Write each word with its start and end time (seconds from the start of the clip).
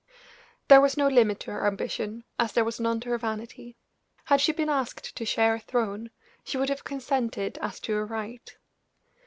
There 0.67 0.81
was 0.81 0.97
no 0.97 1.07
limit 1.07 1.39
to 1.41 1.51
her 1.51 1.67
ambition, 1.67 2.23
as 2.39 2.53
there 2.53 2.65
was 2.65 2.79
none 2.79 2.99
to 3.01 3.09
her 3.09 3.19
vanity. 3.19 3.77
Had 4.25 4.41
she 4.41 4.51
been 4.51 4.67
asked 4.67 5.15
to 5.15 5.25
share 5.25 5.53
a 5.53 5.59
throne, 5.59 6.09
she 6.43 6.57
would 6.57 6.69
have 6.69 6.83
consented 6.83 7.59
as 7.59 7.79
to 7.81 7.95
a 7.97 8.03
right. 8.03 8.57